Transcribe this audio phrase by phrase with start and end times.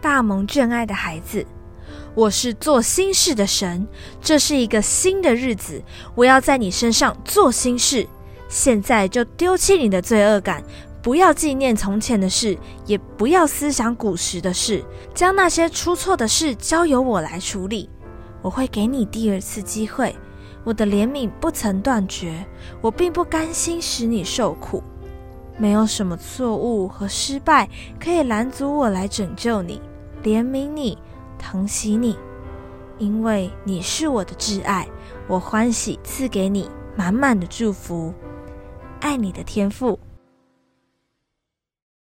[0.00, 1.46] 大蒙眷爱的孩子。
[2.14, 3.86] 我是做新事的神，
[4.20, 5.82] 这是一个新的日子，
[6.14, 8.06] 我要在你身上做新事。
[8.48, 10.62] 现在就丢弃你的罪恶感，
[11.00, 14.84] 不要纪念从前的事，也不要思想古时的事，
[15.14, 17.88] 将那些出错的事交由我来处理。
[18.42, 20.16] 我会给你第二次机会，
[20.64, 22.44] 我的怜悯不曾断绝，
[22.80, 24.82] 我并不甘心使你受苦。
[25.56, 27.68] 没有什么错误和失败
[28.02, 29.80] 可以拦阻我来拯救你、
[30.22, 30.98] 怜悯你、
[31.38, 32.16] 疼惜你，
[32.98, 34.88] 因为你是我的挚爱，
[35.26, 38.12] 我欢喜赐给你满满的祝福。
[39.00, 39.98] 爱你的天赋。